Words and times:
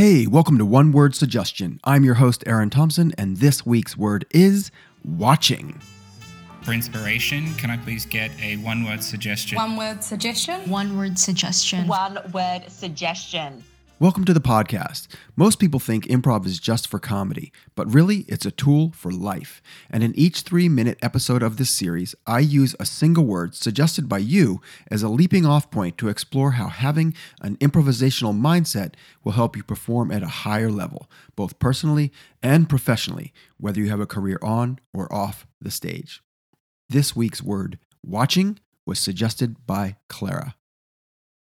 Hey, 0.00 0.26
welcome 0.26 0.56
to 0.56 0.64
One 0.64 0.92
Word 0.92 1.14
Suggestion. 1.14 1.78
I'm 1.84 2.04
your 2.04 2.14
host, 2.14 2.42
Aaron 2.46 2.70
Thompson, 2.70 3.12
and 3.18 3.36
this 3.36 3.66
week's 3.66 3.98
word 3.98 4.24
is 4.30 4.70
watching. 5.04 5.78
For 6.62 6.72
inspiration, 6.72 7.52
can 7.56 7.68
I 7.68 7.76
please 7.76 8.06
get 8.06 8.30
a 8.40 8.56
one 8.56 8.86
word 8.86 9.04
suggestion? 9.04 9.56
One 9.56 9.76
word 9.76 10.02
suggestion. 10.02 10.70
One 10.70 10.96
word 10.96 11.18
suggestion. 11.18 11.86
One 11.86 12.18
word 12.32 12.62
suggestion. 12.70 13.62
Welcome 14.00 14.24
to 14.24 14.32
the 14.32 14.40
podcast. 14.40 15.08
Most 15.36 15.58
people 15.58 15.78
think 15.78 16.06
improv 16.06 16.46
is 16.46 16.58
just 16.58 16.88
for 16.88 16.98
comedy, 16.98 17.52
but 17.74 17.92
really 17.92 18.20
it's 18.28 18.46
a 18.46 18.50
tool 18.50 18.92
for 18.92 19.12
life. 19.12 19.60
And 19.90 20.02
in 20.02 20.18
each 20.18 20.40
three 20.40 20.70
minute 20.70 20.98
episode 21.02 21.42
of 21.42 21.58
this 21.58 21.68
series, 21.68 22.14
I 22.26 22.38
use 22.38 22.74
a 22.80 22.86
single 22.86 23.26
word 23.26 23.54
suggested 23.54 24.08
by 24.08 24.16
you 24.16 24.62
as 24.90 25.02
a 25.02 25.10
leaping 25.10 25.44
off 25.44 25.70
point 25.70 25.98
to 25.98 26.08
explore 26.08 26.52
how 26.52 26.68
having 26.68 27.12
an 27.42 27.58
improvisational 27.58 28.34
mindset 28.34 28.94
will 29.22 29.32
help 29.32 29.54
you 29.54 29.62
perform 29.62 30.10
at 30.10 30.22
a 30.22 30.28
higher 30.28 30.70
level, 30.70 31.10
both 31.36 31.58
personally 31.58 32.10
and 32.42 32.70
professionally, 32.70 33.34
whether 33.58 33.80
you 33.80 33.90
have 33.90 34.00
a 34.00 34.06
career 34.06 34.38
on 34.40 34.78
or 34.94 35.12
off 35.12 35.46
the 35.60 35.70
stage. 35.70 36.22
This 36.88 37.14
week's 37.14 37.42
word, 37.42 37.78
watching, 38.02 38.60
was 38.86 38.98
suggested 38.98 39.66
by 39.66 39.98
Clara. 40.08 40.54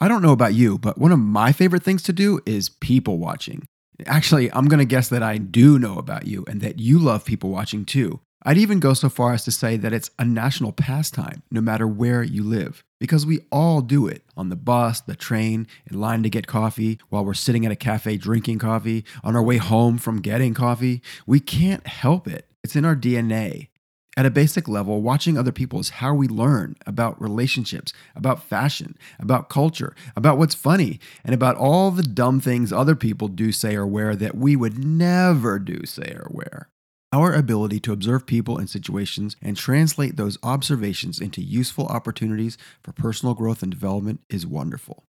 I 0.00 0.06
don't 0.06 0.22
know 0.22 0.32
about 0.32 0.54
you, 0.54 0.78
but 0.78 0.96
one 0.96 1.10
of 1.10 1.18
my 1.18 1.50
favorite 1.50 1.82
things 1.82 2.04
to 2.04 2.12
do 2.12 2.40
is 2.46 2.68
people 2.68 3.18
watching. 3.18 3.66
Actually, 4.06 4.52
I'm 4.52 4.68
going 4.68 4.78
to 4.78 4.84
guess 4.84 5.08
that 5.08 5.24
I 5.24 5.38
do 5.38 5.76
know 5.76 5.98
about 5.98 6.28
you 6.28 6.44
and 6.46 6.60
that 6.60 6.78
you 6.78 7.00
love 7.00 7.24
people 7.24 7.50
watching 7.50 7.84
too. 7.84 8.20
I'd 8.44 8.58
even 8.58 8.78
go 8.78 8.94
so 8.94 9.08
far 9.08 9.32
as 9.32 9.44
to 9.44 9.50
say 9.50 9.76
that 9.76 9.92
it's 9.92 10.12
a 10.16 10.24
national 10.24 10.70
pastime, 10.70 11.42
no 11.50 11.60
matter 11.60 11.88
where 11.88 12.22
you 12.22 12.44
live, 12.44 12.84
because 13.00 13.26
we 13.26 13.40
all 13.50 13.80
do 13.80 14.06
it 14.06 14.22
on 14.36 14.50
the 14.50 14.56
bus, 14.56 15.00
the 15.00 15.16
train, 15.16 15.66
in 15.90 15.98
line 15.98 16.22
to 16.22 16.30
get 16.30 16.46
coffee, 16.46 17.00
while 17.08 17.24
we're 17.24 17.34
sitting 17.34 17.66
at 17.66 17.72
a 17.72 17.76
cafe 17.76 18.16
drinking 18.16 18.60
coffee, 18.60 19.04
on 19.24 19.34
our 19.34 19.42
way 19.42 19.56
home 19.56 19.98
from 19.98 20.22
getting 20.22 20.54
coffee. 20.54 21.02
We 21.26 21.40
can't 21.40 21.84
help 21.88 22.28
it. 22.28 22.46
It's 22.62 22.76
in 22.76 22.84
our 22.84 22.94
DNA. 22.94 23.70
At 24.18 24.26
a 24.26 24.32
basic 24.32 24.66
level, 24.66 25.00
watching 25.00 25.38
other 25.38 25.52
people 25.52 25.78
is 25.78 25.90
how 25.90 26.12
we 26.12 26.26
learn 26.26 26.74
about 26.84 27.22
relationships, 27.22 27.92
about 28.16 28.42
fashion, 28.42 28.98
about 29.20 29.48
culture, 29.48 29.94
about 30.16 30.38
what's 30.38 30.56
funny, 30.56 30.98
and 31.24 31.36
about 31.36 31.54
all 31.54 31.92
the 31.92 32.02
dumb 32.02 32.40
things 32.40 32.72
other 32.72 32.96
people 32.96 33.28
do, 33.28 33.52
say, 33.52 33.76
or 33.76 33.86
wear 33.86 34.16
that 34.16 34.36
we 34.36 34.56
would 34.56 34.84
never 34.84 35.60
do, 35.60 35.86
say, 35.86 36.16
or 36.16 36.26
wear. 36.32 36.68
Our 37.12 37.32
ability 37.32 37.78
to 37.78 37.92
observe 37.92 38.26
people 38.26 38.58
and 38.58 38.68
situations 38.68 39.36
and 39.40 39.56
translate 39.56 40.16
those 40.16 40.36
observations 40.42 41.20
into 41.20 41.40
useful 41.40 41.86
opportunities 41.86 42.58
for 42.82 42.90
personal 42.90 43.34
growth 43.34 43.62
and 43.62 43.70
development 43.70 44.22
is 44.28 44.44
wonderful. 44.44 45.04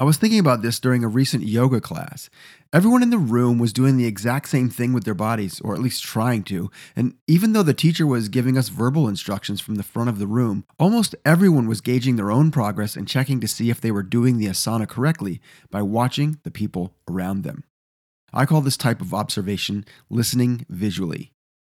I 0.00 0.04
was 0.04 0.16
thinking 0.16 0.38
about 0.38 0.62
this 0.62 0.80
during 0.80 1.04
a 1.04 1.08
recent 1.08 1.44
yoga 1.44 1.78
class. 1.78 2.30
Everyone 2.72 3.02
in 3.02 3.10
the 3.10 3.18
room 3.18 3.58
was 3.58 3.74
doing 3.74 3.98
the 3.98 4.06
exact 4.06 4.48
same 4.48 4.70
thing 4.70 4.94
with 4.94 5.04
their 5.04 5.12
bodies, 5.12 5.60
or 5.60 5.74
at 5.74 5.82
least 5.82 6.02
trying 6.02 6.42
to, 6.44 6.70
and 6.96 7.16
even 7.26 7.52
though 7.52 7.62
the 7.62 7.74
teacher 7.74 8.06
was 8.06 8.30
giving 8.30 8.56
us 8.56 8.70
verbal 8.70 9.08
instructions 9.08 9.60
from 9.60 9.74
the 9.74 9.82
front 9.82 10.08
of 10.08 10.18
the 10.18 10.26
room, 10.26 10.64
almost 10.78 11.14
everyone 11.26 11.68
was 11.68 11.82
gauging 11.82 12.16
their 12.16 12.30
own 12.30 12.50
progress 12.50 12.96
and 12.96 13.06
checking 13.06 13.40
to 13.40 13.46
see 13.46 13.68
if 13.68 13.78
they 13.78 13.90
were 13.90 14.02
doing 14.02 14.38
the 14.38 14.46
asana 14.46 14.88
correctly 14.88 15.38
by 15.70 15.82
watching 15.82 16.38
the 16.44 16.50
people 16.50 16.94
around 17.06 17.42
them. 17.42 17.64
I 18.32 18.46
call 18.46 18.62
this 18.62 18.78
type 18.78 19.02
of 19.02 19.12
observation 19.12 19.84
listening 20.08 20.64
visually. 20.70 21.30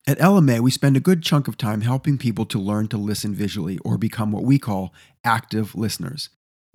At 0.07 0.19
LMA, 0.19 0.61
we 0.61 0.71
spend 0.71 0.95
a 0.95 1.01
good 1.01 1.23
chunk 1.23 1.49
of 1.49 1.57
time 1.57 1.81
helping 1.81 2.17
people 2.17 2.45
to 2.45 2.57
learn 2.57 2.87
to 2.87 2.97
listen 2.97 3.35
visually 3.35 3.79
or 3.79 3.97
become 3.97 4.31
what 4.31 4.45
we 4.45 4.59
call 4.59 4.93
active 5.25 5.75
listeners. 5.75 6.29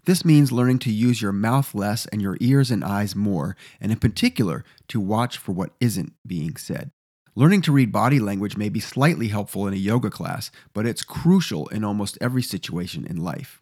This 0.08 0.24
means 0.24 0.50
learning 0.50 0.78
to 0.78 0.90
use 0.90 1.20
your 1.20 1.32
mouth 1.32 1.74
less 1.74 2.06
and 2.06 2.22
your 2.22 2.38
ears 2.40 2.70
and 2.70 2.82
eyes 2.82 3.14
more, 3.14 3.56
and 3.78 3.92
in 3.92 3.98
particular, 3.98 4.64
to 4.88 5.00
watch 5.00 5.36
for 5.36 5.52
what 5.52 5.74
isn't 5.80 6.14
being 6.26 6.56
said. 6.56 6.92
Learning 7.34 7.60
to 7.60 7.72
read 7.72 7.92
body 7.92 8.18
language 8.18 8.56
may 8.56 8.70
be 8.70 8.80
slightly 8.80 9.28
helpful 9.28 9.66
in 9.66 9.74
a 9.74 9.76
yoga 9.76 10.08
class, 10.08 10.50
but 10.72 10.86
it's 10.86 11.04
crucial 11.04 11.68
in 11.68 11.84
almost 11.84 12.16
every 12.22 12.40
situation 12.40 13.04
in 13.04 13.18
life. 13.18 13.60